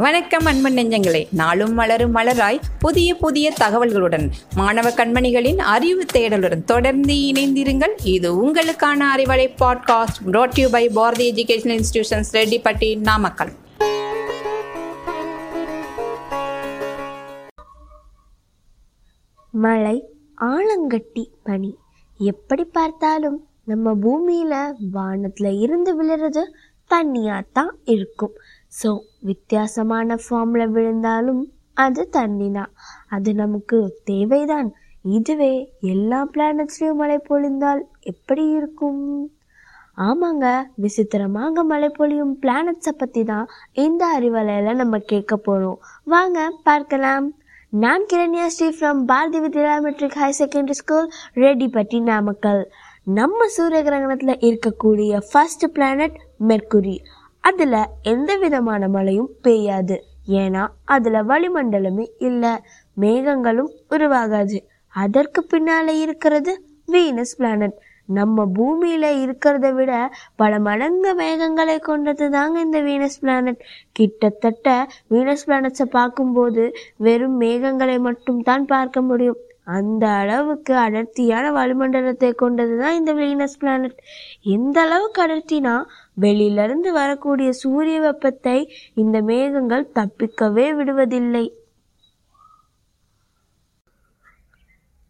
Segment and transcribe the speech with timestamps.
[0.00, 1.26] வணக்கம் அன்பன் நெஞ்சங்களே.
[1.32, 7.92] நாளும் மலரும் மலராய் புதிய புதிய தகவல்களுடன் மாணவ கண்மணிகளின் அறிவு தேடலுடன் தொடர்ந்து இணைந்திருங்கள்.
[8.04, 13.52] இது உங்களுக்கான Arivalai podcast brought you by Bharathi education institutions Rettipatti Namakkal.
[19.50, 20.04] மழை
[20.40, 21.76] ஆலங்கட்டி பனி.
[22.18, 26.44] எப்படி பார்த்தாலும் நம்ம பூமியில வானத்துல இருந்து விழுறது
[26.90, 28.32] தண்ணியா தான் இருக்கும்.
[28.72, 28.90] ஸோ
[29.28, 31.42] வித்தியாசமான ஃபார்மில் விழுந்தாலும்
[31.84, 32.72] அது தண்ணி தான்
[33.14, 33.78] அது நமக்கு
[34.10, 34.70] தேவைதான்.
[35.16, 35.52] இதுவே
[35.92, 39.04] எல்லா பிளானட்ஸ்லேயும் மழை பொழிந்தால் எப்படி இருக்கும்?
[40.08, 40.46] ஆமாங்க
[40.82, 43.50] விசித்திரமாக மழை பொழியும் பிளானட்ஸை பற்றி தான்
[43.84, 45.80] இந்த அறிவலையில் நம்ம கேட்க போகிறோம்
[46.14, 47.26] வாங்க பார்க்கலாம்.
[47.82, 51.08] நான் Kiranya Sri from Bharathi Vidya matric higher secondary school
[51.42, 52.62] Rettipatti Namakkal.
[53.18, 56.16] நம்ம சூரிய கிரகணத்தில் இருக்கக்கூடிய ஃபர்ஸ்ட் பிளானட்
[56.50, 56.96] மெர்க்குரி
[57.44, 59.96] அதில் எந்த விதமான மழையும் பெய்யாது.
[60.38, 62.52] ஏன்னா அதில் வளிமண்டலமே இல்லை.
[63.00, 64.58] மேகங்களும் உருவாகாது.
[64.94, 66.52] அதற்கு பின்னால இருக்கிறது
[66.92, 67.76] வீனஸ் பிளானட்
[68.18, 69.92] நம்ம பூமியில இருக்கிறத விட
[70.36, 73.60] பல மடங்கு மேகங்களை கொண்டது தாங்க இந்த வீனஸ் பிளானட்
[73.92, 74.66] கிட்டத்தட்ட
[75.10, 76.64] வீனஸ் பிளானட்ஸை பார்க்கும்போது
[76.96, 79.40] வெறும் மேகங்களை மட்டும் தான் பார்க்க முடியும்.
[79.66, 83.96] அந்த அளவுக்கு அடர்த்தியான வளிமண்டலத்தை கொண்டது தான் இந்த வீனஸ் பிளானட்.
[84.56, 85.74] எந்த அளவுக்கு அடர்த்தினா
[86.14, 88.58] வெளியிலிருந்து வரக்கூடிய சூரிய வெப்பத்தை
[88.94, 91.46] இந்த மேகங்கள் தப்பிக்கவே விடுவதில்லை.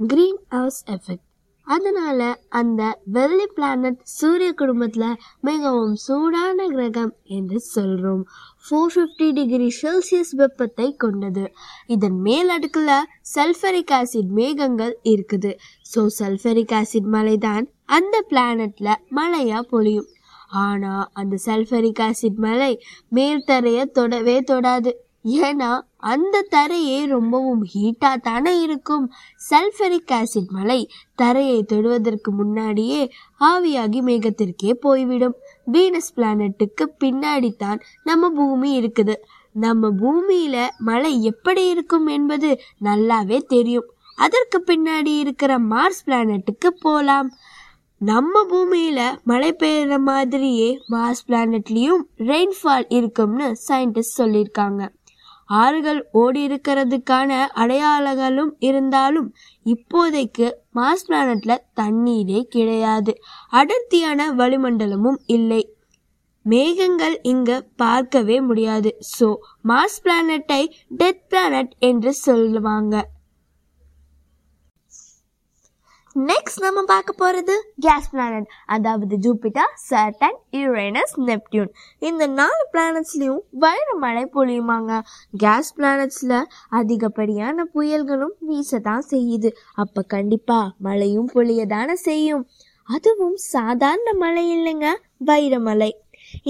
[0.00, 1.25] கிரீன் ஹவுஸ் எஃபெக்ட்
[1.66, 2.20] அதனால
[2.58, 2.82] அந்த
[3.14, 8.22] வெள்ளி பிளானட் சூரிய குடும்பத்தில் மிகவும் சூடான கிரகம் என்று சொல்கிறோம்
[8.66, 11.44] ஃபோர் ஃபிஃப்டி டிகிரி செல்சியஸ் வெப்பத்தை கொண்டது.
[11.94, 15.52] இதன் மேல் அடுக்கில் சல்ஃபரிக் ஆசிட் மேகங்கள் இருக்குது.
[15.92, 20.08] ஸோ சல்ஃபரிக் ஆசிட் மலை தான் அந்த பிளானட்டில் மழையாக பொழியும்.
[20.64, 22.72] ஆனால் அந்த சல்ஃபரிக் ஆசிட் மலை
[23.08, 24.92] மேல் தரைய தொடவே தொடாது.
[25.46, 29.12] ஏன்னா அந்த தரையே ரொம்பவும் ஹீட்டா தானே இருக்கும்.
[29.50, 35.34] சல்ஃபரிக் ஆசிட் மலை தரையை தொடுவதற்கு முன்னாடியே ஆவியாகி மேகத்திற்கே போய்விடும்.
[35.72, 39.14] வீனஸ் பிளானட்டுக்கு பின்னாடி தான் நம்ம பூமி இருக்குது.
[39.52, 43.90] நம்ம பூமியில மழை எப்படி இருக்கும் என்பது நல்லாவே தெரியும்.
[44.16, 47.30] அதற்கு பின்னாடி இருக்கிற மார்ஸ் பிளானட்டுக்கு போலாம்.
[47.98, 54.88] நம்ம பூமியில மழை பெய்யுற மாதிரியே மார்ஸ் பிளானட்லயும் ரெயின்ஃபால் இருக்கும்னு சயின்டிஸ்ட் சொல்லியிருக்காங்க.
[55.48, 59.34] ஆறுகள் ஓடி இருக்கிறதுக்கான அடையாளங்களும் இருந்தாலும்
[59.66, 63.14] இப்போதைக்கு மார்ஸ் பிளானட்ல தண்ணீரே கிடையாது.
[63.50, 65.62] அடர்த்தியான வளிமண்டலமும் இல்லை.
[66.42, 68.98] மேகங்கள் இங்க பார்க்கவே முடியாது.
[69.18, 69.28] ஸோ
[69.68, 70.62] மாஸ் பிளானட்டை
[70.96, 72.94] டெத் பிளானட் என்று சொல்லுவாங்க.
[76.16, 77.54] நெக்ஸ்ட் நம்ம பார்க்க போகிறது
[77.84, 81.68] கேஸ் பிளானட் அதாவது ஜூபிட்டர் சர்டன் யுரேனஸ் நெப்டியூன்
[82.08, 85.00] இந்த நாலு பிளானட்ஸ்லையும் வைர மழை பொழியுமாங்க.
[85.42, 86.38] கேஸ் பிளானட்ஸில்
[86.78, 89.50] அதிகப்படியான புயல்களும் வீச தான் செய்யுது.
[89.74, 92.44] அப்போ கண்டிப்பாக மழையும் பொழிய தானே செய்யும்.
[92.88, 94.88] அதுவும் சாதாரண மழை இல்லைங்க
[95.30, 95.90] வைரமலை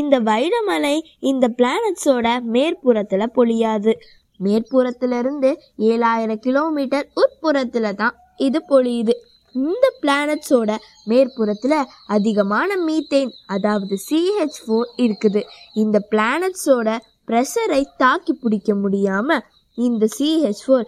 [0.00, 0.96] இந்த வைரமலை
[1.30, 3.94] இந்த பிளானட்ஸோட மேற்புறத்தில் பொழியாது.
[4.40, 5.52] மேற்புறத்திலிருந்து
[5.90, 8.14] ஏழாயிரம் கிலோமீட்டர் உட்புறத்தில் தான்
[8.46, 9.14] இது பொழியுது.
[9.62, 10.70] இந்த பிளானட்ஸோட
[11.10, 11.78] மேற்புறத்தில்
[12.16, 15.42] அதிகமான மீத்தேன் அதாவது சிஹெச் ஃபோர் இருக்குது.
[15.82, 16.88] இந்த பிளானட்ஸோட
[17.28, 19.44] ப்ரெஷரை தாக்கி பிடிக்க முடியாமல்
[19.78, 20.84] இந்த சிஹெச் ஃபோர்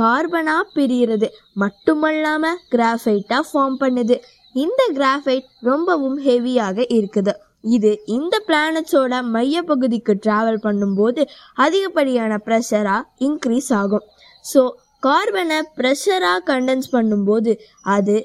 [0.00, 1.28] கார்பனாக பிரிகிறது
[1.62, 4.16] மட்டுமல்லாமல் கிராஃபைட்டாக ஃபார்ம் பண்ணுது.
[4.64, 7.32] இந்த கிராஃபைட் ரொம்பவும் ஹெவியாக இருக்குது.
[7.76, 11.22] இது இந்த பிளானட்ஸோட மையப்பகுதிக்கு ட்ராவல் பண்ணும்போது
[11.64, 14.06] அதிகப்படியான ப்ரெஷராக இன்க்ரீஸ் ஆகும்.
[14.52, 14.60] ஸோ
[15.02, 17.52] கார்பனை ப்ரெஷராக கண்டென்ஸ் பண்ணும்போது
[17.96, 18.16] அது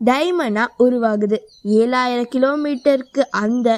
[0.00, 1.36] டைமண்டாக உருவாகுது.
[1.80, 3.68] ஏழாயிரம் கிலோமீட்டருக்கு அந்த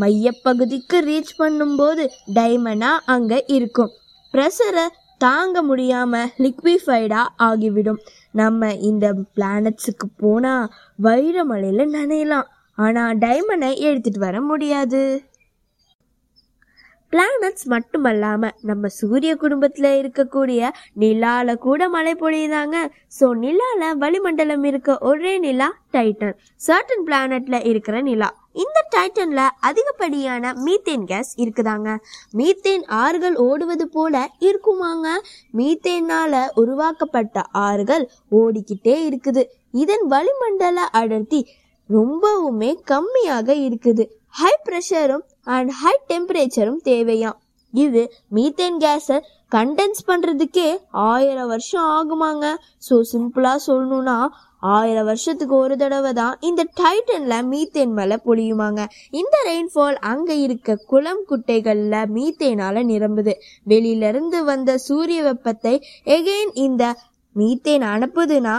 [0.00, 3.92] மையப்பகுதிக்கு ரீச் பண்ணும்போது டைமண்டாக அங்கே இருக்கும்.
[4.34, 4.86] ப்ரெஷரை
[5.18, 8.00] தாங்க முடியாமல் லிக்விஃபைடாக ஆகிவிடும்.
[8.30, 9.06] நம்ம இந்த
[9.36, 10.70] பிளானட்ஸுக்கு போனால்
[11.02, 12.48] வைரமலையில் நனையலாம்.
[12.78, 15.02] ஆனால் டைமண்டை எடுத்துகிட்டு வர முடியாது.
[17.14, 20.70] பிளானட்ஸ் மட்டுமல்லாமல் நம்ம சூரிய குடும்பத்தில் இருக்கக்கூடிய
[21.02, 22.76] நிலால கூட மழை பொழியுதாங்க.
[23.18, 26.34] ஸோ நிலால வளிமண்டலம் இருக்க ஒரே நிலா டைட்டன்
[26.66, 28.28] சர்டன் பிளானட்ல இருக்கிற நிலா.
[28.62, 31.92] இந்த டைட்டன்ல அதிகப்படியான மீத்தேன் கேஸ் இருக்குதாங்க.
[32.40, 35.06] மீத்தேன் ஆறுகள் ஓடுவது போல இருக்குமாங்க.
[35.60, 38.06] மீத்தேனால உருவாக்கப்பட்ட ஆறுகள்
[38.40, 39.44] ஓடிக்கிட்டே இருக்குது.
[39.82, 41.42] இதன் வளிமண்டல அடர்த்தி
[41.90, 44.06] ரொம்பவுமே கம்மியாக இருக்குது.
[44.40, 47.38] ஹை ப்ரெஷரும் அண்ட் ஹை டெம்பரேச்சரும் தேவையாம்
[47.74, 48.02] இது
[48.34, 49.16] மீத்தேன் கேஸை
[49.54, 52.46] கண்டென்ஸ் பண்ணுறதுக்கே ஆயிரம் வருஷம் ஆகுமாங்க.
[52.88, 54.16] ஸோ சிம்பிளாக சொல்லணும்னா
[54.58, 58.82] ஆயிரம் வருஷத்துக்கு ஒரு தடவை தான் இந்த டைட்டனில் மீத்தேன் மேலே பொழியுமாங்க.
[59.10, 63.32] இந்த ரெயின்ஃபால் அங்கே இருக்க குளம் குட்டைகளில் மீத்தேனால் நிரம்புது.
[63.66, 65.74] வெளியில இருந்து வந்த சூரிய வெப்பத்தை
[66.16, 66.94] எகெயின் இந்த
[67.36, 68.56] மீத்தேன் அனுப்புதுன்னா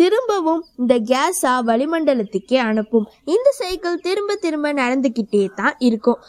[0.00, 3.06] திரும்பவும் இந்த கேஸா வளிமண்டலத்துக்கே அனுப்பும்.
[3.34, 6.20] இந்த சைக்கிள் திரும்ப திரும்ப நடந்துக்கிட்டே தான் இருக்கும்.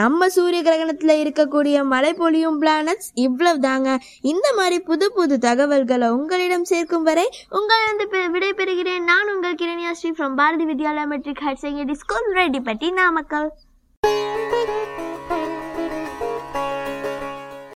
[0.00, 3.88] நம்ம சூரிய கிரகணத்தில் இருக்கக்கூடிய மழை பொழியும் பிளானட்ஸ் இவ்வளவு தாங்க
[4.32, 7.26] இந்த மாதிரி புது புது தகவல்களை உங்களிடம் சேர்க்கும் வரை
[7.58, 9.04] உங்களிடம் விடைபெறுகிறேன்.
[9.10, 13.50] நான் உங்கள் Kiranya Sri from Bharathi Vidyalaya matric higher secondary school Rettipatti Namakkal.